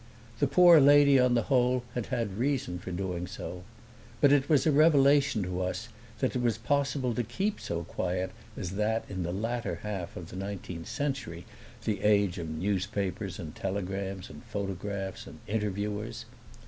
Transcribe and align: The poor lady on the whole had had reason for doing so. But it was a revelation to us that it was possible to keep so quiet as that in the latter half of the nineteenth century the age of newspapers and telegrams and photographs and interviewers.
The 0.39 0.47
poor 0.47 0.79
lady 0.79 1.19
on 1.19 1.35
the 1.35 1.43
whole 1.43 1.83
had 1.93 2.07
had 2.07 2.39
reason 2.39 2.79
for 2.79 2.89
doing 2.91 3.27
so. 3.27 3.61
But 4.19 4.31
it 4.31 4.49
was 4.49 4.65
a 4.65 4.71
revelation 4.71 5.43
to 5.43 5.61
us 5.61 5.89
that 6.21 6.35
it 6.35 6.41
was 6.41 6.57
possible 6.57 7.13
to 7.13 7.21
keep 7.21 7.59
so 7.59 7.83
quiet 7.83 8.31
as 8.57 8.71
that 8.77 9.05
in 9.07 9.21
the 9.21 9.31
latter 9.31 9.81
half 9.83 10.17
of 10.17 10.29
the 10.31 10.35
nineteenth 10.35 10.87
century 10.87 11.45
the 11.85 12.01
age 12.01 12.39
of 12.39 12.49
newspapers 12.49 13.37
and 13.37 13.53
telegrams 13.55 14.27
and 14.31 14.41
photographs 14.45 15.27
and 15.27 15.37
interviewers. 15.45 16.25